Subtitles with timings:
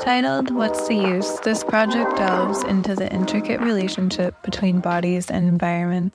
[0.00, 6.14] Titled What's the Use, this project delves into the intricate relationship between bodies and environment,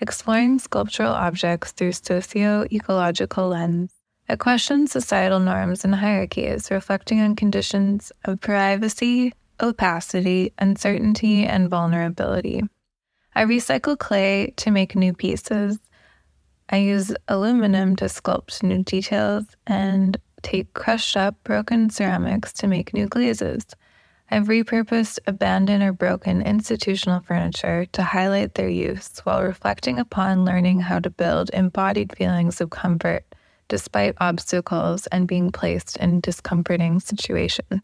[0.00, 3.92] exploring sculptural objects through socio ecological lens.
[4.28, 12.62] It questions societal norms and hierarchies, reflecting on conditions of privacy, opacity, uncertainty, and vulnerability.
[13.34, 15.78] I recycle clay to make new pieces.
[16.68, 22.94] I use aluminum to sculpt new details and take crushed up broken ceramics to make
[22.94, 23.66] new glazes.
[24.30, 30.80] I've repurposed abandoned or broken institutional furniture to highlight their use while reflecting upon learning
[30.80, 33.24] how to build embodied feelings of comfort
[33.68, 37.82] despite obstacles and being placed in discomforting situations.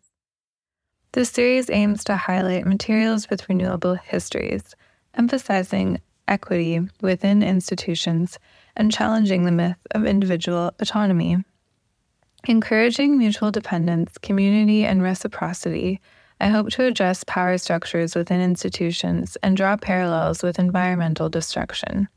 [1.12, 4.74] This series aims to highlight materials with renewable histories,
[5.14, 8.38] emphasizing equity within institutions
[8.76, 11.38] and challenging the myth of individual autonomy.
[12.48, 16.00] Encouraging mutual dependence, community, and reciprocity,
[16.40, 22.08] I hope to address power structures within institutions and draw parallels with environmental destruction.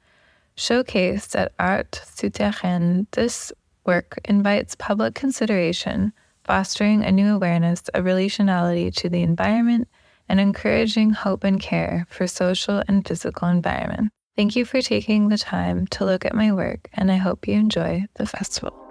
[0.55, 3.51] Showcased at Art Souterrain, this
[3.85, 6.13] work invites public consideration,
[6.45, 9.89] fostering a new awareness of relationality to the environment
[10.29, 14.09] and encouraging hope and care for social and physical environment.
[14.37, 17.55] Thank you for taking the time to look at my work, and I hope you
[17.55, 18.82] enjoy the festival.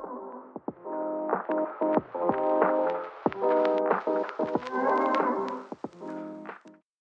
[1.81, 2.05] Thank
[3.37, 5.02] you.